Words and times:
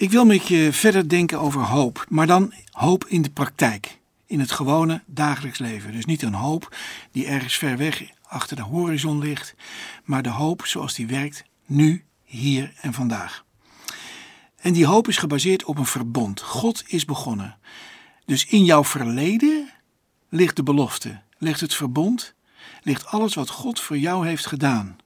Ik 0.00 0.10
wil 0.10 0.24
met 0.24 0.48
je 0.48 0.72
verder 0.72 1.08
denken 1.08 1.40
over 1.40 1.60
hoop, 1.60 2.04
maar 2.08 2.26
dan 2.26 2.52
hoop 2.70 3.04
in 3.06 3.22
de 3.22 3.30
praktijk, 3.30 3.98
in 4.26 4.40
het 4.40 4.50
gewone 4.50 5.02
dagelijks 5.06 5.58
leven. 5.58 5.92
Dus 5.92 6.04
niet 6.04 6.22
een 6.22 6.34
hoop 6.34 6.76
die 7.12 7.26
ergens 7.26 7.56
ver 7.56 7.76
weg 7.76 8.02
achter 8.22 8.56
de 8.56 8.62
horizon 8.62 9.18
ligt, 9.18 9.54
maar 10.04 10.22
de 10.22 10.28
hoop 10.28 10.66
zoals 10.66 10.94
die 10.94 11.06
werkt 11.06 11.44
nu, 11.66 12.04
hier 12.24 12.72
en 12.80 12.92
vandaag. 12.92 13.44
En 14.56 14.72
die 14.72 14.86
hoop 14.86 15.08
is 15.08 15.16
gebaseerd 15.16 15.64
op 15.64 15.78
een 15.78 15.86
verbond. 15.86 16.40
God 16.40 16.84
is 16.86 17.04
begonnen. 17.04 17.58
Dus 18.24 18.46
in 18.46 18.64
jouw 18.64 18.84
verleden 18.84 19.70
ligt 20.28 20.56
de 20.56 20.62
belofte, 20.62 21.20
ligt 21.38 21.60
het 21.60 21.74
verbond, 21.74 22.34
ligt 22.82 23.06
alles 23.06 23.34
wat 23.34 23.50
God 23.50 23.80
voor 23.80 23.98
jou 23.98 24.26
heeft 24.26 24.46
gedaan. 24.46 24.96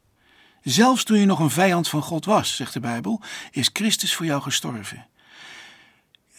Zelfs 0.65 1.05
toen 1.05 1.19
je 1.19 1.27
nog 1.27 1.39
een 1.39 1.51
vijand 1.51 1.89
van 1.89 2.03
God 2.03 2.25
was, 2.25 2.57
zegt 2.57 2.73
de 2.73 2.80
Bijbel, 2.80 3.21
is 3.51 3.71
Christus 3.73 4.15
voor 4.15 4.27
jou 4.27 4.43
gestorven. 4.43 5.07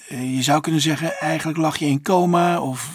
Eh, 0.07 0.35
je 0.35 0.41
zou 0.41 0.61
kunnen 0.61 0.81
zeggen, 0.81 1.19
eigenlijk 1.19 1.57
lag 1.57 1.77
je 1.77 1.85
in 1.85 2.01
coma 2.01 2.61
of 2.61 2.91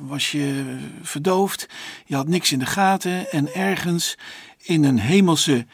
was 0.00 0.32
je 0.32 0.76
verdoofd. 1.02 1.68
Je 2.06 2.14
had 2.14 2.28
niks 2.28 2.52
in 2.52 2.58
de 2.58 2.66
gaten 2.66 3.30
en 3.30 3.54
ergens 3.54 4.18
in 4.58 4.84
een 4.84 4.98
hemelse 4.98 5.66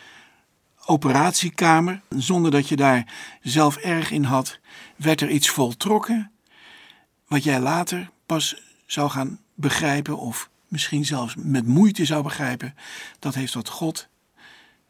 operatiekamer, 0.84 2.01
zonder 2.09 2.51
dat 2.51 2.69
je 2.69 2.77
daar 2.77 3.12
zelf 3.43 3.77
erg 3.77 4.10
in 4.10 4.24
had, 4.24 4.59
werd 4.96 5.21
er 5.21 5.30
iets 5.30 5.48
voltrokken 5.48 6.30
wat 7.27 7.45
jij 7.45 7.60
later 7.60 8.10
pas 8.27 8.62
zou 8.87 9.10
gaan 9.10 9.41
begrijpen 9.55 10.19
of 10.19 10.51
misschien 10.69 11.05
zelfs 11.05 11.35
met 11.37 11.66
moeite 11.66 12.05
zou 12.05 12.23
begrijpen. 12.23 12.74
Dat 13.19 13.35
heeft 13.35 13.55
wat 13.55 13.69
God 13.69 14.09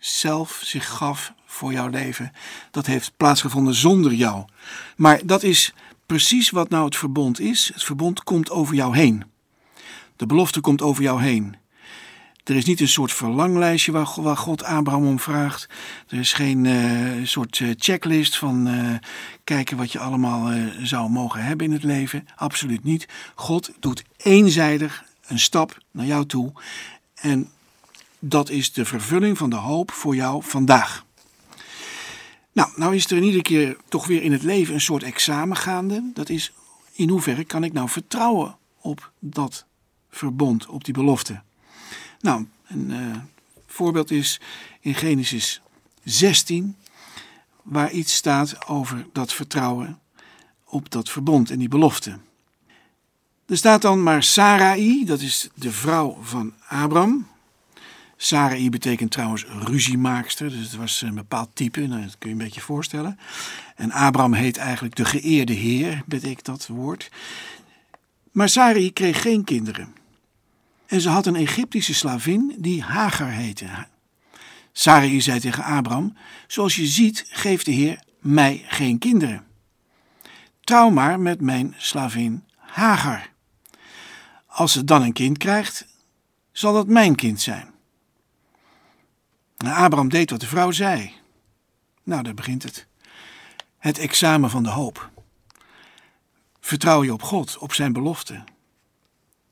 zelf 0.00 0.60
zich 0.64 0.88
gaf 0.88 1.32
voor 1.46 1.72
jouw 1.72 1.88
leven. 1.88 2.32
Dat 2.70 2.86
heeft 2.86 3.12
plaatsgevonden 3.16 3.74
zonder 3.74 4.12
jou. 4.12 4.44
Maar 4.96 5.20
dat 5.24 5.42
is 5.42 5.74
precies 6.06 6.50
wat 6.50 6.68
nou 6.68 6.84
het 6.84 6.96
verbond 6.96 7.40
is. 7.40 7.70
Het 7.74 7.84
verbond 7.84 8.22
komt 8.22 8.50
over 8.50 8.74
jou 8.74 8.96
heen. 8.96 9.24
De 10.16 10.26
belofte 10.26 10.60
komt 10.60 10.82
over 10.82 11.02
jou 11.02 11.22
heen. 11.22 11.56
Er 12.44 12.56
is 12.56 12.64
niet 12.64 12.80
een 12.80 12.88
soort 12.88 13.12
verlanglijstje 13.12 13.92
waar, 13.92 14.36
God 14.36 14.64
Abraham 14.64 15.06
om 15.06 15.18
vraagt. 15.18 15.68
Er 16.08 16.18
is 16.18 16.32
geen 16.32 16.64
uh, 16.64 17.26
soort 17.26 17.58
uh, 17.58 17.74
checklist 17.76 18.36
van 18.36 18.68
uh, 18.68 18.94
kijken 19.44 19.76
wat 19.76 19.92
je 19.92 19.98
allemaal 19.98 20.52
zou 20.82 21.10
mogen 21.10 21.44
hebben 21.44 21.66
in 21.66 21.72
het 21.72 21.82
leven. 21.82 22.26
Absoluut 22.36 22.84
niet. 22.84 23.08
God 23.34 23.70
doet 23.80 24.04
eenzijdig 24.16 25.04
een 25.26 25.38
stap 25.38 25.78
naar 25.90 26.06
jou 26.06 26.26
toe. 26.26 26.52
En 27.14 27.48
dat 28.20 28.50
is 28.50 28.72
de 28.72 28.84
vervulling 28.84 29.38
van 29.38 29.50
de 29.50 29.56
hoop 29.56 29.90
voor 29.90 30.14
jou 30.14 30.42
vandaag. 30.42 31.04
Nou, 32.52 32.70
nou 32.76 32.94
is 32.94 33.10
er 33.10 33.16
in 33.16 33.22
iedere 33.22 33.42
keer 33.42 33.76
toch 33.88 34.06
weer 34.06 34.22
in 34.22 34.32
het 34.32 34.42
leven 34.42 34.74
een 34.74 34.80
soort 34.80 35.02
examen 35.02 35.56
gaande. 35.56 36.10
Dat 36.14 36.28
is 36.28 36.52
in 36.92 37.08
hoeverre 37.08 37.44
kan 37.44 37.64
ik 37.64 37.72
nou 37.72 37.88
vertrouwen 37.88 38.56
op 38.80 39.12
dat 39.18 39.64
verbond, 40.10 40.66
op 40.66 40.84
die 40.84 40.94
belofte. 40.94 41.42
Nou, 42.20 42.46
een 42.66 42.90
uh, 42.90 43.16
voorbeeld 43.66 44.10
is 44.10 44.40
in 44.80 44.94
Genesis 44.94 45.60
16, 46.04 46.76
waar 47.62 47.90
iets 47.90 48.14
staat 48.14 48.66
over 48.66 49.06
dat 49.12 49.32
vertrouwen 49.32 49.98
op 50.64 50.90
dat 50.90 51.10
verbond 51.10 51.50
en 51.50 51.58
die 51.58 51.68
belofte. 51.68 52.18
Er 53.46 53.56
staat 53.56 53.82
dan 53.82 54.02
maar 54.02 54.22
Sarai, 54.22 55.04
dat 55.04 55.20
is 55.20 55.48
de 55.54 55.72
vrouw 55.72 56.18
van 56.22 56.54
Abram. 56.68 57.26
Sarai 58.22 58.70
betekent 58.70 59.10
trouwens 59.10 59.44
ruziemaakster, 59.44 60.50
dus 60.50 60.58
het 60.58 60.76
was 60.76 61.02
een 61.02 61.14
bepaald 61.14 61.50
type, 61.52 61.80
nou, 61.80 62.02
dat 62.02 62.18
kun 62.18 62.28
je 62.28 62.34
een 62.34 62.42
beetje 62.42 62.60
voorstellen. 62.60 63.18
En 63.76 63.92
Abram 63.92 64.32
heet 64.32 64.56
eigenlijk 64.56 64.96
de 64.96 65.04
geëerde 65.04 65.52
heer, 65.52 66.02
betekent 66.06 66.44
dat 66.44 66.66
woord. 66.66 67.10
Maar 68.32 68.48
Sarai 68.48 68.92
kreeg 68.92 69.22
geen 69.22 69.44
kinderen. 69.44 69.94
En 70.86 71.00
ze 71.00 71.08
had 71.08 71.26
een 71.26 71.36
Egyptische 71.36 71.94
slavin 71.94 72.54
die 72.58 72.82
Hagar 72.82 73.30
heette. 73.30 73.66
Sarai 74.72 75.20
zei 75.20 75.40
tegen 75.40 75.64
Abram: 75.64 76.16
Zoals 76.46 76.76
je 76.76 76.86
ziet, 76.86 77.26
geeft 77.28 77.64
de 77.64 77.72
Heer 77.72 78.02
mij 78.18 78.64
geen 78.66 78.98
kinderen. 78.98 79.44
Trouw 80.60 80.90
maar 80.90 81.20
met 81.20 81.40
mijn 81.40 81.74
slavin 81.76 82.44
Hagar. 82.56 83.30
Als 84.46 84.72
ze 84.72 84.84
dan 84.84 85.02
een 85.02 85.12
kind 85.12 85.38
krijgt, 85.38 85.86
zal 86.52 86.72
dat 86.72 86.86
mijn 86.86 87.14
kind 87.14 87.40
zijn. 87.40 87.70
Nou, 89.64 89.76
Abraham 89.76 90.08
deed 90.08 90.30
wat 90.30 90.40
de 90.40 90.46
vrouw 90.46 90.70
zei. 90.70 91.12
Nou, 92.02 92.22
daar 92.22 92.34
begint 92.34 92.62
het. 92.62 92.86
Het 93.78 93.98
examen 93.98 94.50
van 94.50 94.62
de 94.62 94.68
hoop. 94.68 95.10
Vertrouw 96.60 97.04
je 97.04 97.12
op 97.12 97.22
God, 97.22 97.58
op 97.58 97.72
zijn 97.72 97.92
belofte. 97.92 98.44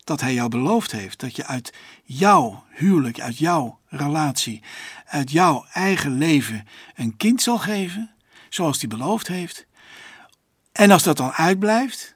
Dat 0.04 0.20
hij 0.20 0.34
jou 0.34 0.48
beloofd 0.48 0.92
heeft 0.92 1.20
dat 1.20 1.36
je 1.36 1.46
uit 1.46 1.74
jouw 2.04 2.64
huwelijk, 2.68 3.20
uit 3.20 3.38
jouw 3.38 3.78
relatie, 3.88 4.62
uit 5.06 5.30
jouw 5.30 5.66
eigen 5.72 6.12
leven 6.12 6.66
een 6.94 7.16
kind 7.16 7.42
zal 7.42 7.58
geven, 7.58 8.10
zoals 8.48 8.80
hij 8.80 8.88
beloofd 8.88 9.26
heeft. 9.26 9.66
En 10.72 10.90
als 10.90 11.02
dat 11.02 11.16
dan 11.16 11.32
uitblijft, 11.32 12.14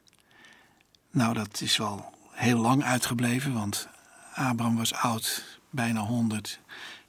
nou 1.11 1.35
dat 1.35 1.61
is 1.61 1.77
wel 1.77 2.13
heel 2.31 2.59
lang 2.59 2.85
uitgebleven, 2.85 3.53
want 3.53 3.89
Abraham 4.35 4.77
was 4.77 4.95
oud, 4.95 5.59
bijna 5.71 6.01
100. 6.01 6.61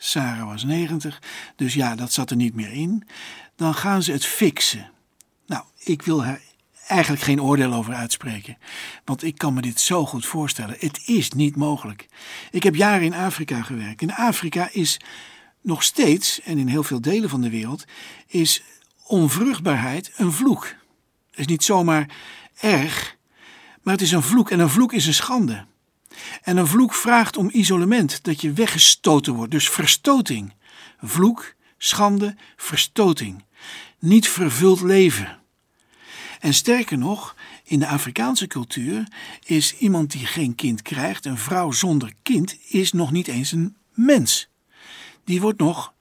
Sarah 0.06 0.48
was 0.48 0.64
90. 0.64 1.22
Dus 1.56 1.74
ja, 1.74 1.96
dat 1.96 2.12
zat 2.12 2.30
er 2.30 2.36
niet 2.36 2.56
meer 2.56 2.72
in. 2.72 3.08
Dan 3.56 3.74
gaan 3.74 4.04
ze 4.04 4.12
het 4.12 4.26
fixen. 4.26 4.92
Nou, 5.46 5.64
ik 5.80 6.02
wil 6.02 6.24
er 6.24 6.42
eigenlijk 6.88 7.24
geen 7.24 7.42
oordeel 7.42 7.74
over 7.74 7.94
uitspreken. 7.94 8.58
Want 9.06 9.24
ik 9.24 9.38
kan 9.38 9.54
me 9.54 9.62
dit 9.62 9.80
zo 9.80 10.06
goed 10.06 10.26
voorstellen. 10.26 10.76
Het 10.80 11.02
is 11.06 11.32
niet 11.32 11.56
mogelijk. 11.56 12.08
Ik 12.52 12.64
heb 12.64 12.76
jaren 12.76 13.06
in 13.06 13.14
Afrika 13.14 13.62
gewerkt. 13.62 14.02
In 14.02 14.14
Afrika 14.14 14.70
is 14.72 15.00
nog 15.62 15.84
steeds, 15.84 16.42
en 16.42 16.58
in 16.58 16.68
heel 16.68 16.84
veel 16.84 17.02
delen 17.02 17.30
van 17.30 17.42
de 17.42 17.50
wereld, 17.50 17.86
is 18.28 18.64
onvruchtbaarheid 19.04 20.12
een 20.16 20.32
vloek. 20.32 20.66
Het 21.30 21.40
is 21.40 21.46
niet 21.46 21.64
zomaar 21.64 22.10
erg, 22.60 23.18
maar 23.82 23.94
het 23.94 24.04
is 24.04 24.12
een 24.12 24.24
vloek. 24.24 24.52
En 24.52 24.60
een 24.60 24.70
vloek 24.70 24.94
is 24.94 25.06
een 25.06 25.14
schande. 25.14 25.66
En 26.42 26.58
een 26.58 26.68
vloek 26.68 26.94
vraagt 26.94 27.38
om 27.38 27.50
isolement, 27.54 28.24
dat 28.24 28.42
je 28.42 28.54
weggestoten 28.54 29.34
wordt, 29.34 29.52
dus 29.52 29.70
verstoting. 29.70 30.54
Vloek, 31.02 31.56
schande, 31.78 32.36
verstoting. 32.56 33.44
Niet 34.00 34.30
vervuld 34.30 34.82
leven. 34.82 35.40
En 36.40 36.54
sterker 36.54 36.98
nog, 36.98 37.36
in 37.64 37.80
de 37.80 37.88
Afrikaanse 37.88 38.48
cultuur 38.48 39.08
is 39.44 39.76
iemand 39.78 40.12
die 40.12 40.26
geen 40.26 40.56
kind 40.56 40.82
krijgt, 40.82 41.26
een 41.26 41.38
vrouw 41.38 41.72
zonder 41.72 42.14
kind, 42.24 42.58
is 42.70 42.92
nog 42.92 43.12
niet 43.12 43.28
eens 43.28 43.52
een 43.52 43.76
mens. 43.94 44.50
Die 45.24 45.42
wordt 45.42 45.60
nog, 45.60 45.94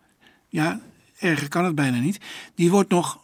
ja, 0.48 0.80
erger 1.18 1.48
kan 1.48 1.64
het 1.64 1.74
bijna 1.74 1.98
niet, 1.98 2.20
die 2.54 2.70
wordt 2.70 2.90
nog 2.90 3.20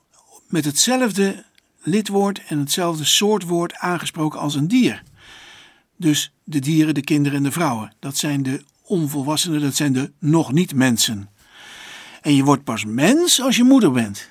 met 0.48 0.64
hetzelfde 0.64 1.44
lidwoord 1.82 2.44
en 2.46 2.58
hetzelfde 2.58 3.04
soortwoord 3.04 3.74
aangesproken 3.74 4.40
als 4.40 4.54
een 4.54 4.68
dier. 4.68 5.02
Dus 5.98 6.32
de 6.44 6.58
dieren, 6.58 6.94
de 6.94 7.00
kinderen 7.00 7.38
en 7.38 7.44
de 7.44 7.52
vrouwen. 7.52 7.92
Dat 7.98 8.16
zijn 8.16 8.42
de 8.42 8.64
onvolwassenen, 8.82 9.60
dat 9.60 9.76
zijn 9.76 9.92
de 9.92 10.12
nog 10.18 10.52
niet 10.52 10.74
mensen. 10.74 11.28
En 12.22 12.34
je 12.34 12.44
wordt 12.44 12.64
pas 12.64 12.84
mens 12.84 13.40
als 13.40 13.56
je 13.56 13.64
moeder 13.64 13.92
bent. 13.92 14.28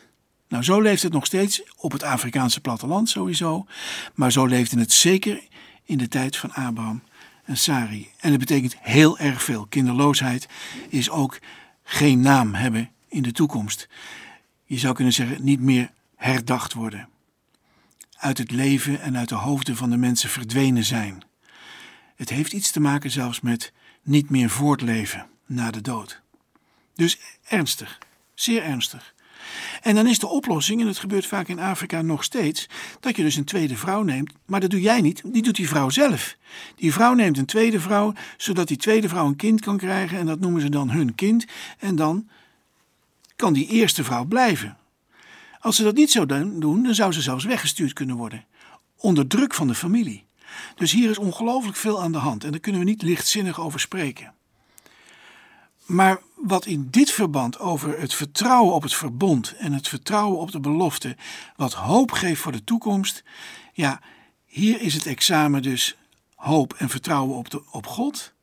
Nou, 0.48 0.64
zo 0.64 0.82
leeft 0.82 1.04
het 1.04 1.14
nog 1.14 1.26
steeds 1.26 1.62
op 1.78 1.92
het 1.92 2.04
Afrikaanse 2.04 2.62
platteland 2.62 3.10
sowieso. 3.10 3.66
Maar 4.14 4.32
zo 4.32 4.46
leefde 4.46 4.80
het 4.80 4.92
zeker 4.92 5.44
in 5.84 5.98
de 5.98 6.08
tijd 6.08 6.38
van 6.38 6.54
Abraham 6.54 7.02
en 7.44 7.58
Sari. 7.58 8.10
En 8.20 8.30
dat 8.30 8.40
betekent 8.40 8.76
heel 8.80 9.18
erg 9.18 9.44
veel. 9.44 9.66
Kinderloosheid 9.66 10.48
is 10.90 11.10
ook 11.10 11.40
geen 11.84 12.20
naam 12.20 12.54
hebben 12.54 12.90
in 13.08 13.22
de 13.22 13.32
toekomst. 13.32 13.88
Je 14.66 14.78
zou 14.78 14.94
kunnen 14.94 15.14
zeggen, 15.14 15.44
niet 15.44 15.60
meer 15.60 15.92
herdacht 16.16 16.74
worden. 16.74 17.10
Uit 18.18 18.38
het 18.38 18.52
leven 18.52 19.02
en 19.02 19.18
uit 19.18 19.30
de 19.30 19.36
hoofden 19.36 19.76
van 19.76 19.90
de 19.90 19.98
mensen 19.98 20.30
verdwenen 20.30 20.84
zijn. 20.84 21.24
Het 22.18 22.30
heeft 22.30 22.54
iets 22.54 22.72
te 22.72 22.80
maken 22.80 23.12
zelfs 23.12 23.42
met 23.42 23.72
niet 24.02 24.30
meer 24.30 24.50
voortleven 24.50 25.28
na 25.46 25.72
de 25.72 25.82
dood. 25.82 26.22
Dus 26.96 27.20
ernstig, 27.48 27.98
zeer 28.34 28.64
ernstig. 28.64 29.14
En 29.82 29.96
dan 29.96 30.08
is 30.08 30.20
de 30.20 30.28
oplossing, 30.28 30.82
en 30.82 30.88
het 30.88 30.98
gebeurt 30.98 31.26
vaak 31.26 31.48
in 31.48 31.60
Afrika 31.60 32.02
nog 32.02 32.24
steeds, 32.24 32.68
dat 33.00 33.16
je 33.16 33.24
dus 33.24 33.36
een 33.36 33.44
tweede 33.44 33.78
vrouw 33.78 34.04
neemt. 34.04 34.34
Maar 34.46 34.60
dat 34.60 34.70
doe 34.70 34.82
jij 34.82 35.02
niet, 35.02 35.22
die 35.26 35.42
doet 35.42 35.56
die 35.56 35.68
vrouw 35.68 35.90
zelf. 35.90 36.38
Die 36.76 36.94
vrouw 36.94 37.14
neemt 37.14 37.38
een 37.38 37.46
tweede 37.46 37.80
vrouw, 37.80 38.14
zodat 38.38 38.68
die 38.68 38.78
tweede 38.78 39.10
vrouw 39.10 39.26
een 39.26 39.36
kind 39.36 39.62
kan 39.62 39.78
krijgen. 39.78 40.18
En 40.18 40.26
dat 40.26 40.40
noemen 40.40 40.62
ze 40.62 40.70
dan 40.70 40.90
hun 40.90 41.16
kind. 41.16 41.46
En 41.80 41.96
dan 41.96 42.30
kan 43.36 43.54
die 43.54 43.68
eerste 43.68 44.04
vrouw 44.04 44.26
blijven. 44.26 44.78
Als 45.60 45.76
ze 45.76 45.84
dat 45.84 45.96
niet 45.96 46.12
zou 46.12 46.26
doen, 46.26 46.84
dan 46.84 46.96
zou 46.96 47.12
ze 47.12 47.22
zelfs 47.22 47.46
weggestuurd 47.46 47.94
kunnen 47.94 48.16
worden. 48.16 48.46
Onder 48.98 49.28
druk 49.28 49.54
van 49.54 49.68
de 49.68 49.76
familie. 49.76 50.27
Dus 50.76 50.92
hier 50.92 51.10
is 51.10 51.18
ongelooflijk 51.18 51.78
veel 51.78 52.02
aan 52.02 52.12
de 52.12 52.18
hand 52.18 52.44
en 52.44 52.52
daar 52.52 52.60
kunnen 52.60 52.82
we 52.82 52.88
niet 52.88 53.02
lichtzinnig 53.02 53.60
over 53.60 53.80
spreken. 53.80 54.34
Maar 55.86 56.22
wat 56.36 56.66
in 56.66 56.88
dit 56.90 57.12
verband 57.12 57.60
over 57.60 58.00
het 58.00 58.14
vertrouwen 58.14 58.74
op 58.74 58.84
het 58.84 58.94
verbond 58.94 59.56
en 59.58 59.74
het 59.74 59.88
vertrouwen 59.88 60.40
op 60.40 60.52
de 60.52 60.60
belofte, 60.60 61.16
wat 61.56 61.74
hoop 61.74 62.12
geeft 62.12 62.42
voor 62.42 62.52
de 62.52 62.64
toekomst, 62.64 63.24
ja, 63.74 64.02
hier 64.46 64.82
is 64.82 64.94
het 64.94 65.06
examen 65.06 65.62
dus 65.62 65.98
hoop 66.36 66.74
en 66.74 66.90
vertrouwen 66.90 67.38
op, 67.38 67.50
de, 67.50 67.64
op 67.72 67.88
God. 67.88 68.34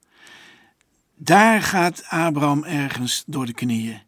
Daar 1.17 1.62
gaat 1.62 2.05
Abraham 2.09 2.65
ergens 2.65 3.23
door 3.27 3.47
de 3.47 3.53
knieën. 3.53 4.03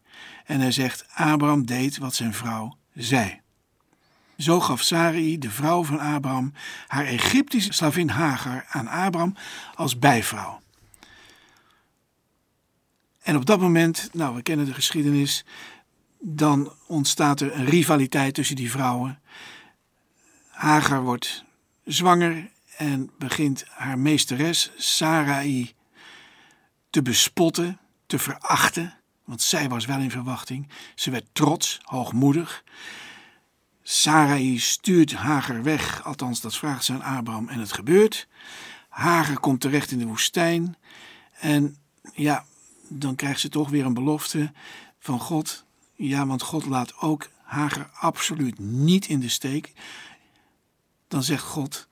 En 0.44 0.60
hij 0.60 0.72
zegt: 0.72 1.06
Abraham 1.14 1.66
deed 1.66 1.98
wat 1.98 2.14
zijn 2.14 2.34
vrouw 2.34 2.76
zei. 2.94 3.40
Zo 4.36 4.60
gaf 4.60 4.82
Sarai, 4.82 5.38
de 5.38 5.50
vrouw 5.50 5.84
van 5.84 5.98
Abraham, 5.98 6.52
haar 6.86 7.04
Egyptische 7.04 7.72
slavin 7.72 8.08
Hagar 8.08 8.64
aan 8.68 8.88
Abraham 8.88 9.36
als 9.74 9.98
bijvrouw. 9.98 10.60
En 13.22 13.36
op 13.36 13.46
dat 13.46 13.60
moment, 13.60 14.08
nou 14.12 14.34
we 14.34 14.42
kennen 14.42 14.66
de 14.66 14.74
geschiedenis, 14.74 15.44
dan 16.18 16.72
ontstaat 16.86 17.40
er 17.40 17.54
een 17.54 17.64
rivaliteit 17.64 18.34
tussen 18.34 18.56
die 18.56 18.70
vrouwen. 18.70 19.20
Hagar 20.48 21.02
wordt 21.02 21.44
zwanger 21.84 22.50
en 22.76 23.10
begint 23.18 23.64
haar 23.68 23.98
meesteres 23.98 24.72
Sarai 24.76 25.74
te 26.90 27.02
bespotten, 27.02 27.78
te 28.06 28.18
verachten, 28.18 28.94
want 29.24 29.42
zij 29.42 29.68
was 29.68 29.84
wel 29.84 29.98
in 29.98 30.10
verwachting. 30.10 30.68
Ze 30.94 31.10
werd 31.10 31.26
trots, 31.32 31.80
hoogmoedig. 31.82 32.64
Sarai 33.88 34.58
stuurt 34.58 35.12
Hagar 35.12 35.62
weg, 35.62 36.04
althans 36.04 36.40
dat 36.40 36.56
vraagt 36.56 36.84
ze 36.84 36.92
aan 36.92 37.16
Abraham 37.16 37.48
en 37.48 37.58
het 37.58 37.72
gebeurt. 37.72 38.28
Hagar 38.88 39.40
komt 39.40 39.60
terecht 39.60 39.90
in 39.90 39.98
de 39.98 40.06
woestijn 40.06 40.76
en 41.40 41.76
ja, 42.14 42.44
dan 42.88 43.14
krijgt 43.14 43.40
ze 43.40 43.48
toch 43.48 43.68
weer 43.68 43.84
een 43.84 43.94
belofte 43.94 44.52
van 44.98 45.20
God. 45.20 45.64
Ja, 45.94 46.26
want 46.26 46.42
God 46.42 46.66
laat 46.66 46.96
ook 46.98 47.28
Hagar 47.42 47.90
absoluut 47.92 48.58
niet 48.58 49.06
in 49.06 49.20
de 49.20 49.28
steek. 49.28 49.72
Dan 51.08 51.22
zegt 51.22 51.44
God: 51.44 51.88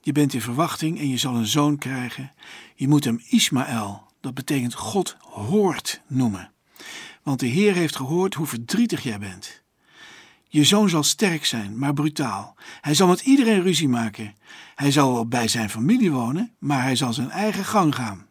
Je 0.00 0.12
bent 0.12 0.34
in 0.34 0.42
verwachting 0.42 0.98
en 0.98 1.08
je 1.08 1.18
zal 1.18 1.34
een 1.34 1.46
zoon 1.46 1.78
krijgen. 1.78 2.32
Je 2.74 2.88
moet 2.88 3.04
hem 3.04 3.22
Ismaël, 3.28 4.02
dat 4.20 4.34
betekent 4.34 4.74
God 4.74 5.16
hoort, 5.20 6.00
noemen. 6.06 6.52
Want 7.22 7.40
de 7.40 7.46
Heer 7.46 7.74
heeft 7.74 7.96
gehoord 7.96 8.34
hoe 8.34 8.46
verdrietig 8.46 9.02
jij 9.02 9.18
bent. 9.18 9.66
Je 10.50 10.64
zoon 10.64 10.88
zal 10.88 11.02
sterk 11.02 11.44
zijn, 11.44 11.78
maar 11.78 11.92
brutaal. 11.92 12.56
Hij 12.80 12.94
zal 12.94 13.06
met 13.06 13.20
iedereen 13.20 13.62
ruzie 13.62 13.88
maken. 13.88 14.34
Hij 14.74 14.90
zal 14.90 15.12
wel 15.12 15.26
bij 15.26 15.48
zijn 15.48 15.70
familie 15.70 16.12
wonen, 16.12 16.54
maar 16.58 16.82
hij 16.82 16.96
zal 16.96 17.12
zijn 17.12 17.30
eigen 17.30 17.64
gang 17.64 17.94
gaan. 17.94 18.26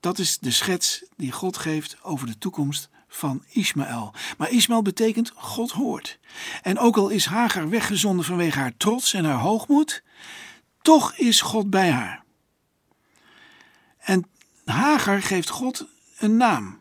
Dat 0.00 0.18
is 0.18 0.38
de 0.38 0.50
schets 0.50 1.04
die 1.16 1.32
God 1.32 1.56
geeft 1.56 2.02
over 2.02 2.26
de 2.26 2.38
toekomst 2.38 2.88
van 3.08 3.44
Ismaël. 3.48 4.14
Maar 4.38 4.50
Ismaël 4.50 4.82
betekent 4.82 5.32
God 5.34 5.70
hoort. 5.70 6.18
En 6.62 6.78
ook 6.78 6.96
al 6.96 7.08
is 7.08 7.24
Hagar 7.24 7.68
weggezonden 7.68 8.24
vanwege 8.24 8.58
haar 8.58 8.76
trots 8.76 9.14
en 9.14 9.24
haar 9.24 9.38
hoogmoed, 9.38 10.02
toch 10.82 11.14
is 11.14 11.40
God 11.40 11.70
bij 11.70 11.90
haar. 11.90 12.24
En 13.98 14.26
Hagar 14.64 15.22
geeft 15.22 15.48
God 15.48 15.86
een 16.18 16.36
naam, 16.36 16.80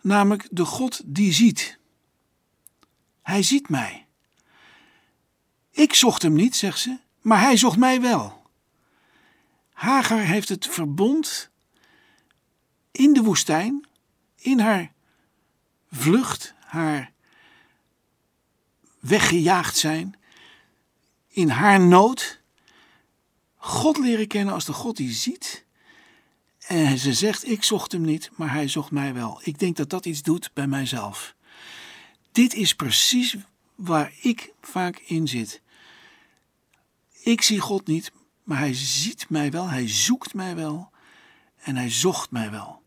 namelijk 0.00 0.48
de 0.50 0.64
God 0.64 1.00
die 1.04 1.32
ziet. 1.32 1.79
Hij 3.22 3.42
ziet 3.42 3.68
mij. 3.68 4.06
Ik 5.70 5.94
zocht 5.94 6.22
hem 6.22 6.32
niet, 6.32 6.56
zegt 6.56 6.78
ze, 6.78 6.98
maar 7.20 7.40
hij 7.40 7.56
zocht 7.56 7.78
mij 7.78 8.00
wel. 8.00 8.42
Hagar 9.72 10.18
heeft 10.18 10.48
het 10.48 10.66
verbond 10.66 11.50
in 12.90 13.12
de 13.12 13.22
woestijn, 13.22 13.86
in 14.36 14.58
haar 14.58 14.92
vlucht, 15.90 16.54
haar 16.58 17.12
weggejaagd 18.98 19.76
zijn, 19.76 20.18
in 21.28 21.48
haar 21.48 21.80
nood, 21.80 22.40
God 23.56 23.98
leren 23.98 24.26
kennen 24.26 24.54
als 24.54 24.64
de 24.64 24.72
God 24.72 24.96
die 24.96 25.12
ziet. 25.12 25.64
En 26.66 26.98
ze 26.98 27.14
zegt: 27.14 27.48
Ik 27.48 27.62
zocht 27.62 27.92
hem 27.92 28.02
niet, 28.02 28.30
maar 28.36 28.52
hij 28.52 28.68
zocht 28.68 28.90
mij 28.90 29.14
wel. 29.14 29.40
Ik 29.42 29.58
denk 29.58 29.76
dat 29.76 29.90
dat 29.90 30.06
iets 30.06 30.22
doet 30.22 30.50
bij 30.54 30.66
mijzelf. 30.66 31.34
Dit 32.32 32.54
is 32.54 32.74
precies 32.74 33.36
waar 33.74 34.12
ik 34.20 34.52
vaak 34.60 34.98
in 34.98 35.28
zit. 35.28 35.62
Ik 37.22 37.42
zie 37.42 37.60
God 37.60 37.86
niet, 37.86 38.12
maar 38.44 38.58
hij 38.58 38.74
ziet 38.74 39.28
mij 39.28 39.50
wel, 39.50 39.68
hij 39.68 39.88
zoekt 39.88 40.34
mij 40.34 40.56
wel 40.56 40.90
en 41.62 41.76
hij 41.76 41.90
zocht 41.90 42.30
mij 42.30 42.50
wel. 42.50 42.82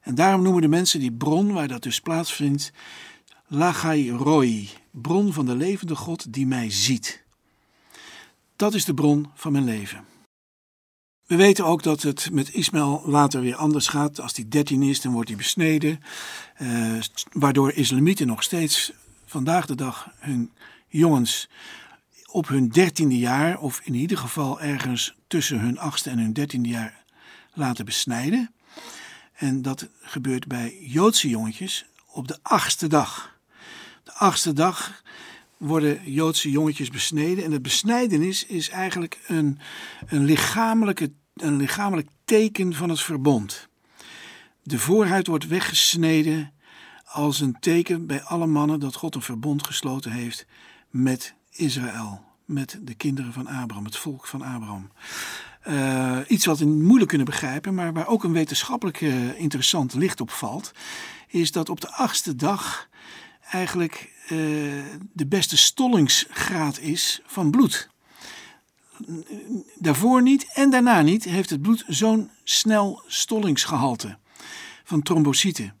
En 0.00 0.14
daarom 0.14 0.42
noemen 0.42 0.62
de 0.62 0.68
mensen 0.68 1.00
die 1.00 1.12
bron 1.12 1.52
waar 1.52 1.68
dat 1.68 1.82
dus 1.82 2.00
plaatsvindt, 2.00 2.72
Lachai 3.46 4.10
Roi, 4.10 4.70
bron 4.90 5.32
van 5.32 5.46
de 5.46 5.54
levende 5.54 5.96
God 5.96 6.32
die 6.32 6.46
mij 6.46 6.70
ziet. 6.70 7.24
Dat 8.56 8.74
is 8.74 8.84
de 8.84 8.94
bron 8.94 9.30
van 9.34 9.52
mijn 9.52 9.64
leven. 9.64 10.04
We 11.28 11.36
weten 11.36 11.64
ook 11.64 11.82
dat 11.82 12.02
het 12.02 12.28
met 12.32 12.54
Ismaël 12.54 13.02
later 13.06 13.40
weer 13.40 13.56
anders 13.56 13.88
gaat. 13.88 14.20
Als 14.20 14.36
hij 14.36 14.44
13 14.48 14.82
is, 14.82 15.00
dan 15.00 15.12
wordt 15.12 15.28
hij 15.28 15.36
besneden. 15.38 16.00
Uh, 16.62 17.00
waardoor 17.32 17.72
islamieten 17.72 18.26
nog 18.26 18.42
steeds 18.42 18.92
vandaag 19.26 19.66
de 19.66 19.74
dag 19.74 20.10
hun 20.18 20.50
jongens 20.86 21.48
op 22.30 22.48
hun 22.48 22.68
dertiende 22.68 23.18
jaar, 23.18 23.58
of 23.58 23.80
in 23.84 23.94
ieder 23.94 24.18
geval 24.18 24.60
ergens 24.60 25.14
tussen 25.26 25.60
hun 25.60 25.78
achtste 25.78 26.10
en 26.10 26.18
hun 26.18 26.32
dertiende 26.32 26.68
jaar, 26.68 27.04
laten 27.52 27.84
besnijden. 27.84 28.52
En 29.32 29.62
dat 29.62 29.88
gebeurt 30.02 30.46
bij 30.46 30.78
Joodse 30.80 31.28
jongetjes 31.28 31.84
op 32.06 32.28
de 32.28 32.38
achtste 32.42 32.86
dag. 32.86 33.36
De 34.04 34.12
achtste 34.12 34.52
dag 34.52 35.02
worden 35.58 36.12
Joodse 36.12 36.50
jongetjes 36.50 36.90
besneden. 36.90 37.44
En 37.44 37.52
het 37.52 37.62
besnijdenis 37.62 38.46
is 38.46 38.68
eigenlijk 38.68 39.18
een, 39.26 39.58
een, 40.06 40.24
lichamelijke, 40.24 41.12
een 41.34 41.56
lichamelijk 41.56 42.08
teken 42.24 42.74
van 42.74 42.88
het 42.88 43.00
verbond. 43.00 43.68
De 44.62 44.78
voorhuid 44.78 45.26
wordt 45.26 45.46
weggesneden 45.46 46.52
als 47.04 47.40
een 47.40 47.56
teken 47.60 48.06
bij 48.06 48.22
alle 48.22 48.46
mannen 48.46 48.80
dat 48.80 48.94
God 48.94 49.14
een 49.14 49.22
verbond 49.22 49.66
gesloten 49.66 50.12
heeft 50.12 50.46
met 50.90 51.34
Israël, 51.50 52.24
met 52.44 52.78
de 52.82 52.94
kinderen 52.94 53.32
van 53.32 53.46
Abraham, 53.46 53.84
het 53.84 53.96
volk 53.96 54.26
van 54.26 54.42
Abraham. 54.42 54.90
Uh, 55.68 56.18
iets 56.28 56.44
wat 56.46 56.58
we 56.58 56.64
moeilijk 56.64 57.08
kunnen 57.08 57.26
begrijpen, 57.26 57.74
maar 57.74 57.92
waar 57.92 58.06
ook 58.06 58.24
een 58.24 58.32
wetenschappelijk 58.32 59.00
interessant 59.36 59.94
licht 59.94 60.20
op 60.20 60.30
valt, 60.30 60.72
is 61.28 61.52
dat 61.52 61.68
op 61.68 61.80
de 61.80 61.92
achtste 61.92 62.36
dag 62.36 62.88
eigenlijk 63.50 64.12
uh, 64.32 64.82
de 65.12 65.26
beste 65.26 65.56
stollingsgraad 65.56 66.78
is 66.78 67.20
van 67.26 67.50
bloed. 67.50 67.88
Daarvoor 69.78 70.22
niet 70.22 70.46
en 70.54 70.70
daarna 70.70 71.02
niet 71.02 71.24
heeft 71.24 71.50
het 71.50 71.62
bloed 71.62 71.84
zo'n 71.86 72.30
snel 72.44 73.02
stollingsgehalte 73.06 74.18
van 74.84 75.02
trombocyten. 75.02 75.76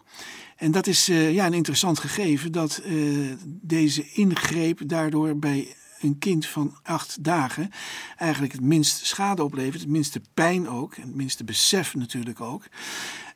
En 0.56 0.70
dat 0.70 0.86
is 0.86 1.08
uh, 1.08 1.32
ja, 1.32 1.46
een 1.46 1.54
interessant 1.54 1.98
gegeven 1.98 2.52
dat 2.52 2.82
uh, 2.86 3.32
deze 3.44 4.12
ingreep 4.12 4.80
daardoor 4.86 5.38
bij 5.38 5.74
een 6.00 6.18
kind 6.18 6.46
van 6.46 6.78
acht 6.82 7.24
dagen 7.24 7.70
eigenlijk 8.16 8.52
het 8.52 8.60
minst 8.60 9.06
schade 9.06 9.44
oplevert, 9.44 9.80
het 9.80 9.90
minste 9.90 10.20
pijn 10.34 10.68
ook, 10.68 10.96
het 10.96 11.14
minste 11.14 11.44
besef 11.44 11.94
natuurlijk 11.94 12.40
ook. 12.40 12.64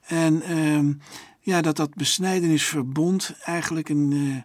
En 0.06 0.42
uh, 0.50 0.94
ja, 1.40 1.60
dat 1.60 1.76
dat 1.76 1.94
besnijdenisverbond 1.94 3.34
eigenlijk 3.42 3.88
een, 3.88 4.44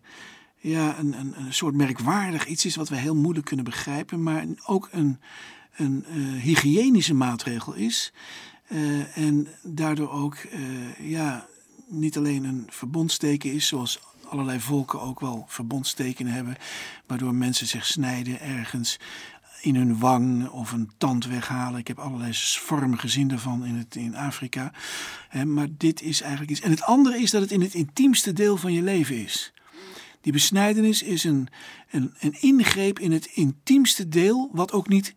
ja, 0.68 1.00
een, 1.00 1.20
een, 1.20 1.34
een, 1.38 1.54
soort 1.54 1.76
merkwaardig 1.76 2.46
iets 2.46 2.66
is 2.66 2.76
wat 2.76 2.90
we 2.90 2.96
heel 2.96 3.16
moeilijk 3.16 3.46
kunnen 3.46 3.66
begrijpen, 3.66 4.24
maar 4.24 4.46
ook 4.66 4.90
een, 4.92 5.20
een 5.76 6.06
uh, 6.14 6.42
hygiënische 6.42 7.14
maatregel 7.14 7.74
is. 7.74 8.14
Uh, 8.68 9.18
en 9.18 9.48
daardoor 9.64 10.10
ook 10.12 10.38
ja, 11.00 11.48
niet 11.88 12.18
alleen 12.18 12.44
een 12.44 12.68
verbondsteken 12.70 13.54
is, 13.54 13.68
zoals 13.68 14.00
allerlei 14.30 14.60
volken 14.60 15.02
ook 15.02 15.20
wel 15.20 15.46
verbondstekenen 15.48 16.34
hebben, 16.34 16.56
waardoor 17.06 17.36
mensen 17.36 17.68
zich 17.68 17.86
snijden 17.86 18.42
ergens 18.42 19.00
in 19.62 19.76
hun 19.76 20.00
wang 20.00 20.50
of 20.50 20.72
een 20.72 20.92
tand 20.98 21.26
weghalen. 21.26 21.80
Ik 21.80 21.88
heb 21.88 22.00
allerlei 22.00 22.32
vormen 22.34 23.00
gezien 23.00 23.28
daarvan 23.28 23.66
in, 23.66 23.76
het, 23.76 23.96
in 23.96 24.16
Afrika. 24.16 24.72
maar 25.46 25.68
dit 25.78 26.02
is 26.02 26.22
eigenlijk 26.22 26.52
iets. 26.52 26.62
En 26.62 26.72
het 26.72 26.84
andere 26.84 27.22
is 27.22 27.32
dat 27.32 27.42
het 27.42 27.52
in 27.52 27.62
het 27.62 27.74
intiemste 27.74 28.34
deel 28.34 28.58
van 28.58 28.74
je 28.74 28.82
leven 28.82 29.24
is. 29.24 29.54
Die 30.28 30.36
besnijdenis 30.36 31.02
is 31.02 31.24
een, 31.24 31.48
een, 31.90 32.14
een 32.20 32.42
ingreep 32.42 33.00
in 33.00 33.12
het 33.12 33.26
intiemste 33.26 34.08
deel, 34.08 34.50
wat 34.52 34.72
ook 34.72 34.88
niet 34.88 35.14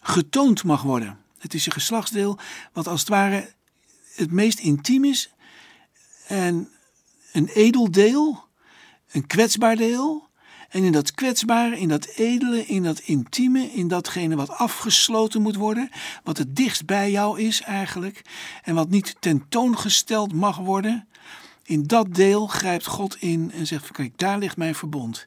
getoond 0.00 0.64
mag 0.64 0.82
worden. 0.82 1.18
Het 1.38 1.54
is 1.54 1.66
een 1.66 1.72
geslachtsdeel 1.72 2.38
wat 2.72 2.86
als 2.86 3.00
het 3.00 3.08
ware 3.08 3.52
het 4.14 4.30
meest 4.30 4.58
intiem 4.58 5.04
is 5.04 5.30
en 6.26 6.68
een 7.32 7.46
edel 7.46 7.90
deel, 7.90 8.44
een 9.10 9.26
kwetsbaar 9.26 9.76
deel 9.76 10.28
En 10.68 10.82
in 10.82 10.92
dat 10.92 11.14
kwetsbare, 11.14 11.78
in 11.78 11.88
dat 11.88 12.06
edele, 12.06 12.66
in 12.66 12.82
dat 12.82 12.98
intieme, 12.98 13.72
in 13.72 13.88
datgene 13.88 14.36
wat 14.36 14.50
afgesloten 14.50 15.42
moet 15.42 15.56
worden, 15.56 15.90
wat 16.24 16.38
het 16.38 16.56
dichtst 16.56 16.86
bij 16.86 17.10
jou 17.10 17.40
is 17.40 17.60
eigenlijk, 17.60 18.22
en 18.62 18.74
wat 18.74 18.88
niet 18.88 19.16
tentoongesteld 19.20 20.32
mag 20.32 20.56
worden, 20.56 21.08
in 21.66 21.86
dat 21.86 22.14
deel 22.14 22.46
grijpt 22.46 22.86
God 22.86 23.16
in 23.20 23.52
en 23.52 23.66
zegt: 23.66 23.90
Kijk, 23.90 24.18
daar 24.18 24.38
ligt 24.38 24.56
mijn 24.56 24.74
verbond. 24.74 25.26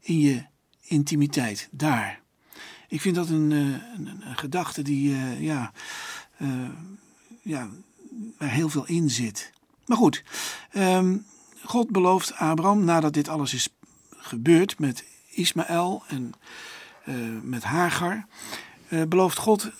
In 0.00 0.18
je 0.18 0.44
intimiteit, 0.80 1.68
daar. 1.70 2.20
Ik 2.88 3.00
vind 3.00 3.14
dat 3.14 3.28
een, 3.28 3.50
een, 3.50 4.06
een 4.20 4.36
gedachte 4.36 4.82
die, 4.82 5.10
uh, 5.10 5.40
ja, 5.40 5.72
uh, 6.38 6.68
ja, 7.42 7.68
waar 8.38 8.50
heel 8.50 8.68
veel 8.68 8.86
in 8.86 9.10
zit. 9.10 9.52
Maar 9.86 9.96
goed, 9.96 10.22
um, 10.72 11.26
God 11.64 11.90
belooft 11.90 12.34
Abraham, 12.34 12.84
nadat 12.84 13.12
dit 13.12 13.28
alles 13.28 13.54
is 13.54 13.68
gebeurd 14.10 14.78
met 14.78 15.04
Ismaël 15.30 16.02
en 16.08 16.32
met 17.42 17.62
Hagar, 17.62 18.26
belooft 19.08 19.38
God 19.38 19.70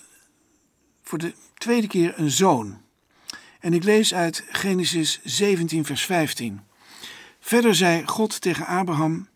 voor 1.03 1.19
de 1.19 1.35
tweede 1.55 1.87
keer 1.87 2.19
een 2.19 2.31
zoon. 2.31 2.81
En 3.61 3.73
ik 3.73 3.85
lees 3.85 4.15
uit 4.15 4.45
Genesis 4.51 5.21
17, 5.25 5.85
vers 5.85 6.05
15. 6.05 6.61
Verder 7.41 7.75
zei 7.75 8.07
God 8.07 8.41
tegen 8.41 8.67
Abraham: 8.67 9.29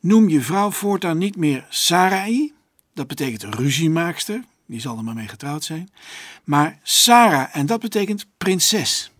Noem 0.00 0.28
je 0.28 0.40
vrouw 0.40 0.70
voortaan 0.70 1.18
niet 1.18 1.36
meer 1.36 1.66
Sarai, 1.68 2.52
dat 2.94 3.06
betekent 3.06 3.54
ruziemaakster, 3.54 4.44
die 4.66 4.80
zal 4.80 4.96
er 4.96 5.04
maar 5.04 5.14
mee 5.14 5.28
getrouwd 5.28 5.64
zijn, 5.64 5.90
maar 6.44 6.78
Sarah, 6.82 7.56
en 7.56 7.66
dat 7.66 7.80
betekent 7.80 8.26
prinses. 8.36 9.12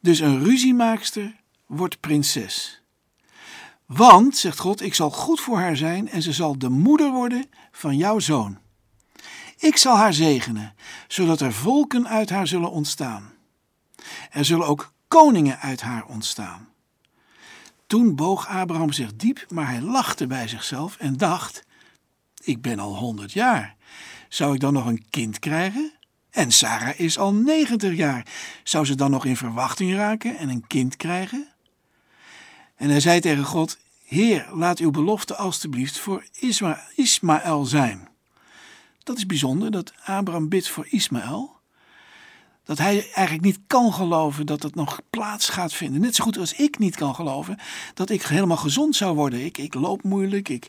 Dus 0.00 0.20
een 0.20 0.44
ruziemaakster 0.44 1.36
wordt 1.66 2.00
prinses. 2.00 2.82
Want, 3.86 4.36
zegt 4.36 4.58
God, 4.58 4.82
ik 4.82 4.94
zal 4.94 5.10
goed 5.10 5.40
voor 5.40 5.58
haar 5.58 5.76
zijn 5.76 6.08
en 6.08 6.22
ze 6.22 6.32
zal 6.32 6.58
de 6.58 6.68
moeder 6.68 7.10
worden 7.10 7.46
van 7.72 7.96
jouw 7.96 8.18
zoon. 8.18 8.58
Ik 9.64 9.76
zal 9.76 9.96
haar 9.96 10.12
zegenen, 10.12 10.74
zodat 11.08 11.40
er 11.40 11.52
volken 11.52 12.08
uit 12.08 12.30
haar 12.30 12.46
zullen 12.46 12.70
ontstaan. 12.70 13.32
Er 14.30 14.44
zullen 14.44 14.66
ook 14.66 14.92
koningen 15.08 15.58
uit 15.60 15.80
haar 15.80 16.04
ontstaan. 16.06 16.68
Toen 17.86 18.14
boog 18.14 18.48
Abraham 18.48 18.92
zich 18.92 19.16
diep, 19.16 19.44
maar 19.48 19.68
hij 19.68 19.80
lachte 19.80 20.26
bij 20.26 20.48
zichzelf 20.48 20.96
en 20.96 21.16
dacht: 21.16 21.64
Ik 22.42 22.62
ben 22.62 22.78
al 22.78 22.96
honderd 22.96 23.32
jaar. 23.32 23.76
Zou 24.28 24.54
ik 24.54 24.60
dan 24.60 24.72
nog 24.72 24.86
een 24.86 25.04
kind 25.10 25.38
krijgen? 25.38 25.92
En 26.30 26.52
Sarah 26.52 26.98
is 26.98 27.18
al 27.18 27.34
negentig 27.34 27.96
jaar. 27.96 28.26
Zou 28.62 28.84
ze 28.84 28.94
dan 28.94 29.10
nog 29.10 29.24
in 29.24 29.36
verwachting 29.36 29.94
raken 29.94 30.38
en 30.38 30.48
een 30.48 30.66
kind 30.66 30.96
krijgen? 30.96 31.48
En 32.76 32.88
hij 32.90 33.00
zei 33.00 33.20
tegen 33.20 33.44
God: 33.44 33.78
Heer, 34.04 34.48
laat 34.52 34.78
uw 34.78 34.90
belofte 34.90 35.36
alstublieft 35.36 35.98
voor 35.98 36.24
Isma 36.32 36.80
Ismaël 36.94 37.64
zijn. 37.64 38.12
Dat 39.04 39.16
is 39.16 39.26
bijzonder 39.26 39.70
dat 39.70 39.92
Abraham 40.04 40.48
bidt 40.48 40.68
voor 40.68 40.86
Ismaël. 40.88 41.52
Dat 42.64 42.78
hij 42.78 43.10
eigenlijk 43.12 43.44
niet 43.44 43.60
kan 43.66 43.92
geloven 43.92 44.46
dat 44.46 44.62
het 44.62 44.74
nog 44.74 45.00
plaats 45.10 45.48
gaat 45.48 45.72
vinden. 45.72 46.00
Net 46.00 46.14
zo 46.14 46.24
goed 46.24 46.38
als 46.38 46.52
ik 46.52 46.78
niet 46.78 46.96
kan 46.96 47.14
geloven 47.14 47.58
dat 47.94 48.10
ik 48.10 48.22
helemaal 48.22 48.56
gezond 48.56 48.96
zou 48.96 49.14
worden. 49.14 49.44
Ik, 49.44 49.58
ik 49.58 49.74
loop 49.74 50.02
moeilijk, 50.02 50.48
ik, 50.48 50.66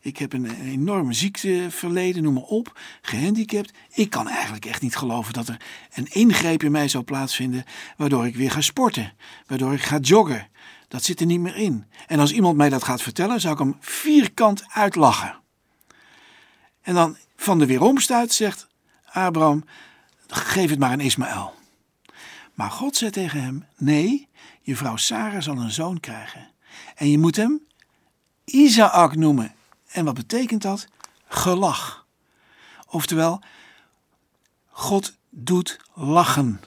ik 0.00 0.16
heb 0.16 0.32
een 0.32 0.50
enorm 0.60 1.12
ziekteverleden, 1.12 2.22
noem 2.22 2.34
maar 2.34 2.42
op, 2.42 2.78
gehandicapt. 3.02 3.72
Ik 3.92 4.10
kan 4.10 4.28
eigenlijk 4.28 4.64
echt 4.64 4.82
niet 4.82 4.96
geloven 4.96 5.32
dat 5.32 5.48
er 5.48 5.60
een 5.94 6.12
ingreep 6.12 6.62
in 6.62 6.72
mij 6.72 6.88
zou 6.88 7.04
plaatsvinden 7.04 7.64
waardoor 7.96 8.26
ik 8.26 8.36
weer 8.36 8.50
ga 8.50 8.60
sporten, 8.60 9.12
waardoor 9.46 9.72
ik 9.72 9.82
ga 9.82 9.98
joggen. 9.98 10.48
Dat 10.88 11.04
zit 11.04 11.20
er 11.20 11.26
niet 11.26 11.40
meer 11.40 11.56
in. 11.56 11.84
En 12.06 12.20
als 12.20 12.32
iemand 12.32 12.56
mij 12.56 12.68
dat 12.68 12.84
gaat 12.84 13.02
vertellen, 13.02 13.40
zou 13.40 13.52
ik 13.52 13.58
hem 13.58 13.76
vierkant 13.80 14.64
uitlachen. 14.68 15.40
En 16.82 16.94
dan 16.94 17.16
van 17.36 17.58
de 17.58 17.66
weeromstuit 17.66 18.32
zegt 18.32 18.66
Abraham, 19.12 19.64
geef 20.26 20.70
het 20.70 20.78
maar 20.78 20.90
aan 20.90 21.00
Ismaël. 21.00 21.54
Maar 22.54 22.70
God 22.70 22.96
zei 22.96 23.10
tegen 23.10 23.42
hem, 23.42 23.66
nee, 23.76 24.28
je 24.62 24.76
vrouw 24.76 24.96
Sarah 24.96 25.42
zal 25.42 25.56
een 25.56 25.70
zoon 25.70 26.00
krijgen. 26.00 26.50
En 26.94 27.10
je 27.10 27.18
moet 27.18 27.36
hem 27.36 27.66
Isaac 28.44 29.16
noemen. 29.16 29.54
En 29.86 30.04
wat 30.04 30.14
betekent 30.14 30.62
dat? 30.62 30.86
Gelach. 31.28 32.06
Oftewel, 32.86 33.40
God 34.66 35.16
doet 35.30 35.80
lachen. 35.94 36.60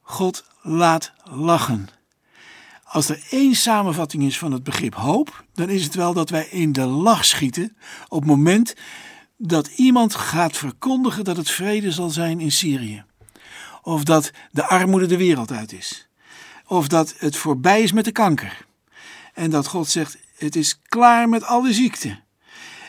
God 0.00 0.44
laat 0.62 1.12
lachen. 1.22 1.88
Als 2.94 3.08
er 3.08 3.22
één 3.30 3.54
samenvatting 3.54 4.22
is 4.22 4.38
van 4.38 4.52
het 4.52 4.62
begrip 4.62 4.94
hoop, 4.94 5.44
dan 5.54 5.68
is 5.68 5.84
het 5.84 5.94
wel 5.94 6.12
dat 6.12 6.30
wij 6.30 6.46
in 6.50 6.72
de 6.72 6.84
lach 6.84 7.24
schieten 7.24 7.76
op 8.08 8.20
het 8.20 8.28
moment 8.28 8.74
dat 9.36 9.66
iemand 9.66 10.14
gaat 10.14 10.56
verkondigen 10.56 11.24
dat 11.24 11.36
het 11.36 11.50
vrede 11.50 11.92
zal 11.92 12.10
zijn 12.10 12.40
in 12.40 12.52
Syrië. 12.52 13.04
Of 13.82 14.04
dat 14.04 14.30
de 14.50 14.66
armoede 14.66 15.06
de 15.06 15.16
wereld 15.16 15.52
uit 15.52 15.72
is. 15.72 16.08
Of 16.66 16.88
dat 16.88 17.14
het 17.18 17.36
voorbij 17.36 17.82
is 17.82 17.92
met 17.92 18.04
de 18.04 18.12
kanker. 18.12 18.66
En 19.32 19.50
dat 19.50 19.66
God 19.66 19.88
zegt: 19.88 20.18
het 20.36 20.56
is 20.56 20.80
klaar 20.82 21.28
met 21.28 21.44
alle 21.44 21.72
ziekten. 21.72 22.24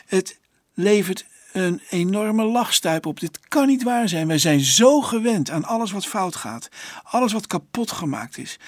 Het 0.06 0.38
levert 0.74 1.26
een 1.56 1.82
enorme 1.90 2.44
lachstuip 2.44 3.06
op. 3.06 3.20
Dit 3.20 3.38
kan 3.48 3.66
niet 3.66 3.82
waar 3.82 4.08
zijn. 4.08 4.26
Wij 4.26 4.38
zijn 4.38 4.60
zo 4.60 5.00
gewend 5.00 5.50
aan 5.50 5.64
alles 5.64 5.92
wat 5.92 6.06
fout 6.06 6.36
gaat, 6.36 6.68
alles 7.02 7.32
wat 7.32 7.46
kapot 7.46 7.92
gemaakt 7.92 8.38
is, 8.38 8.58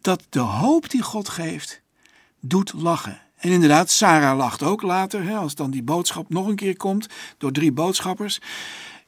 dat 0.00 0.22
de 0.28 0.38
hoop 0.38 0.90
die 0.90 1.02
God 1.02 1.28
geeft, 1.28 1.82
doet 2.40 2.72
lachen. 2.76 3.20
En 3.36 3.50
inderdaad, 3.50 3.90
Sarah 3.90 4.36
lacht 4.36 4.62
ook 4.62 4.82
later, 4.82 5.36
als 5.36 5.54
dan 5.54 5.70
die 5.70 5.82
boodschap 5.82 6.28
nog 6.28 6.46
een 6.46 6.56
keer 6.56 6.76
komt 6.76 7.06
door 7.38 7.52
drie 7.52 7.72
boodschappers. 7.72 8.40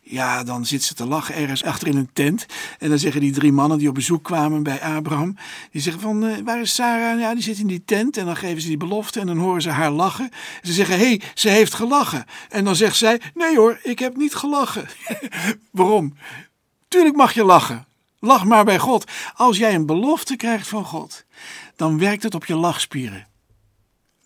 Ja, 0.01 0.45
dan 0.45 0.67
zit 0.67 0.83
ze 0.83 0.95
te 0.95 1.07
lachen 1.07 1.35
ergens 1.35 1.65
achter 1.65 1.89
in 1.89 1.97
een 1.97 2.11
tent. 2.13 2.47
En 2.79 2.89
dan 2.89 2.99
zeggen 2.99 3.21
die 3.21 3.33
drie 3.33 3.53
mannen 3.53 3.79
die 3.79 3.89
op 3.89 3.95
bezoek 3.95 4.25
kwamen 4.25 4.63
bij 4.63 4.81
Abraham. 4.81 5.37
Die 5.71 5.81
zeggen 5.81 6.03
van, 6.03 6.25
uh, 6.25 6.39
waar 6.45 6.61
is 6.61 6.75
Sarah? 6.75 7.21
Ja, 7.21 7.35
die 7.35 7.43
zit 7.43 7.59
in 7.59 7.67
die 7.67 7.85
tent. 7.85 8.17
En 8.17 8.25
dan 8.25 8.37
geven 8.37 8.63
ze 8.63 8.69
die 8.69 8.77
belofte 8.77 9.21
en 9.21 9.27
dan 9.27 9.39
horen 9.39 9.63
ze 9.63 9.71
haar 9.71 9.91
lachen. 9.91 10.31
Ze 10.63 10.73
zeggen, 10.73 10.99
hé, 10.99 11.07
hey, 11.07 11.21
ze 11.35 11.49
heeft 11.49 11.75
gelachen. 11.75 12.25
En 12.49 12.65
dan 12.65 12.77
zegt 12.77 12.97
zij, 12.97 13.21
nee 13.35 13.57
hoor, 13.57 13.79
ik 13.83 13.99
heb 13.99 14.17
niet 14.17 14.35
gelachen. 14.35 14.89
Waarom? 15.71 16.15
Tuurlijk 16.89 17.17
mag 17.17 17.33
je 17.33 17.45
lachen. 17.45 17.87
Lach 18.21 18.45
maar 18.45 18.65
bij 18.65 18.79
God. 18.79 19.11
Als 19.35 19.57
jij 19.59 19.75
een 19.75 19.87
belofte 19.87 20.37
krijgt 20.37 20.69
van 20.69 20.85
God, 20.85 21.25
dan 21.77 21.99
werkt 21.99 22.23
het 22.23 22.35
op 22.35 22.45
je 22.45 22.55
lachspieren. 22.55 23.29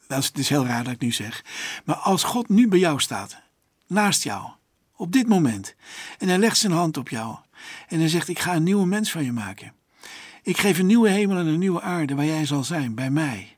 Dat 0.06 0.18
is, 0.18 0.30
is 0.34 0.48
heel 0.48 0.66
raar 0.66 0.84
dat 0.84 0.92
ik 0.92 1.00
nu 1.00 1.12
zeg. 1.12 1.44
Maar 1.84 1.96
als 1.96 2.24
God 2.24 2.48
nu 2.48 2.68
bij 2.68 2.78
jou 2.78 3.00
staat, 3.00 3.42
naast 3.86 4.22
jou, 4.22 4.50
op 4.96 5.12
dit 5.12 5.28
moment, 5.28 5.74
en 6.18 6.28
hij 6.28 6.38
legt 6.38 6.58
zijn 6.58 6.72
hand 6.72 6.96
op 6.96 7.08
jou, 7.08 7.36
en 7.88 7.98
hij 7.98 8.08
zegt: 8.08 8.28
Ik 8.28 8.38
ga 8.38 8.54
een 8.54 8.62
nieuwe 8.62 8.86
mens 8.86 9.10
van 9.10 9.24
je 9.24 9.32
maken. 9.32 9.72
Ik 10.42 10.56
geef 10.56 10.78
een 10.78 10.86
nieuwe 10.86 11.08
hemel 11.08 11.36
en 11.36 11.46
een 11.46 11.58
nieuwe 11.58 11.80
aarde 11.80 12.14
waar 12.14 12.24
jij 12.24 12.46
zal 12.46 12.64
zijn, 12.64 12.94
bij 12.94 13.10
mij. 13.10 13.56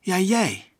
Ja, 0.00 0.18
jij. 0.18 0.72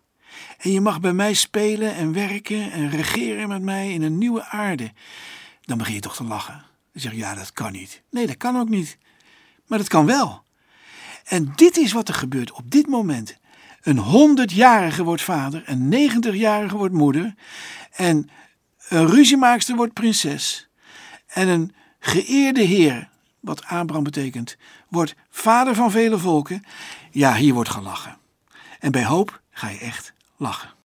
En 0.59 0.71
je 0.71 0.81
mag 0.81 1.01
bij 1.01 1.13
mij 1.13 1.35
spelen 1.35 1.95
en 1.95 2.13
werken 2.13 2.73
en 2.73 2.91
regeren 2.91 3.49
met 3.49 3.63
mij 3.63 3.93
in 3.93 4.03
een 4.03 4.19
nieuwe 4.19 4.45
aarde. 4.45 4.93
Dan 5.61 5.79
begin 5.79 5.95
je 5.95 6.01
toch 6.01 6.17
te 6.17 6.25
lachen. 6.25 6.72
Dan 6.93 7.03
zeg 7.03 7.13
Ja, 7.13 7.35
dat 7.35 7.53
kan 7.53 7.73
niet. 7.73 8.03
Nee, 8.11 8.27
dat 8.27 8.37
kan 8.37 8.57
ook 8.57 8.69
niet. 8.69 8.99
Maar 9.67 9.79
dat 9.79 9.89
kan 9.89 10.07
wel. 10.07 10.43
En 11.25 11.53
dit 11.57 11.77
is 11.77 11.93
wat 11.93 12.09
er 12.09 12.15
gebeurt 12.15 12.53
op 12.53 12.71
dit 12.71 12.87
moment. 12.87 13.37
Een 13.83 13.99
honderdjarige 13.99 15.05
wordt 15.05 15.23
vader, 15.23 15.63
een 15.67 15.89
negentigjarige 15.89 16.77
wordt 16.77 16.95
moeder. 16.95 17.35
En 17.91 18.31
een 18.89 19.07
ruziemaakster 19.07 19.77
wordt 19.77 19.93
prinses. 19.93 20.69
En 21.27 21.49
een 21.49 21.75
geëerde 21.99 22.63
heer, 22.63 23.09
wat 23.41 23.65
Abraham 23.65 24.05
betekent, 24.05 24.57
wordt 24.89 25.15
vader 25.31 25.75
van 25.75 25.91
vele 25.91 26.19
volken. 26.19 26.65
Ja, 27.11 27.35
hier 27.35 27.55
wordt 27.55 27.71
gelachen. 27.71 28.19
En 28.79 28.93
bij 28.93 29.05
hoop 29.05 29.41
ga 29.51 29.69
je 29.69 29.79
echt 29.79 30.13
lachen. 30.37 30.75